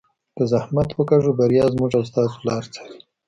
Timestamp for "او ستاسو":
1.97-2.37